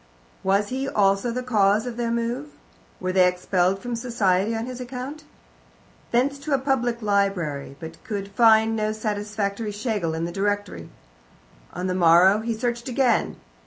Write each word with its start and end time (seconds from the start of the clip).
Was 0.43 0.69
he 0.69 0.89
also 0.89 1.29
the 1.29 1.43
cause 1.43 1.85
of 1.85 1.95
their 1.95 2.09
move? 2.09 2.47
Were 2.99 3.11
they 3.11 3.27
expelled 3.27 3.77
from 3.77 3.95
society 3.95 4.55
on 4.55 4.65
his 4.65 4.81
account? 4.81 5.25
Thence 6.09 6.39
to 6.39 6.55
a 6.55 6.57
public 6.57 7.03
library, 7.03 7.75
but 7.79 8.03
could 8.03 8.29
find 8.31 8.75
no 8.75 8.93
satisfactory 8.93 9.71
Schlegel 9.71 10.15
in 10.15 10.25
the 10.25 10.31
directory. 10.31 10.89
On 11.71 11.85
the 11.85 11.93
morrow 11.93 12.39
he 12.39 12.55
searched 12.57 12.89
again. 12.89 13.35